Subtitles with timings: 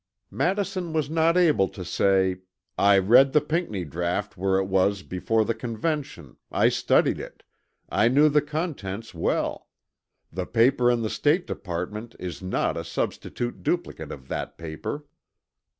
[0.31, 2.37] Madison was not able to say,
[2.75, 7.43] "I read the Pinckney draught when it was before the Convention, I studied it,
[7.87, 9.67] I knew the contents well;
[10.31, 15.05] the paper in the State Department is not a substantial duplicate of that paper."